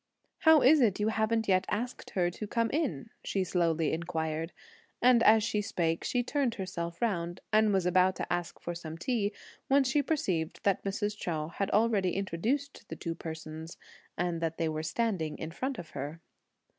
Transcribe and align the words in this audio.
"How 0.39 0.63
is 0.63 0.81
it 0.81 0.99
you 0.99 1.09
haven't 1.09 1.47
yet 1.47 1.67
asked 1.69 2.09
her 2.15 2.31
to 2.31 2.47
come 2.47 2.71
in?" 2.73 3.11
she 3.23 3.43
slowly 3.43 3.93
inquired; 3.93 4.51
and 4.99 5.21
as 5.21 5.43
she 5.43 5.61
spake, 5.61 6.03
she 6.03 6.23
turned 6.23 6.55
herself 6.55 6.99
round 7.03 7.39
and 7.53 7.71
was 7.71 7.85
about 7.85 8.15
to 8.15 8.33
ask 8.33 8.59
for 8.59 8.73
some 8.73 8.97
tea, 8.97 9.31
when 9.67 9.83
she 9.83 10.01
perceived 10.01 10.59
that 10.63 10.83
Mrs. 10.83 11.15
Chou 11.15 11.49
had 11.49 11.69
already 11.69 12.13
introduced 12.15 12.83
the 12.89 12.95
two 12.95 13.13
persons 13.13 13.77
and 14.17 14.41
that 14.41 14.57
they 14.57 14.67
were 14.67 14.81
standing 14.81 15.37
in 15.37 15.51
front 15.51 15.77
of 15.77 15.91
her. 15.91 16.19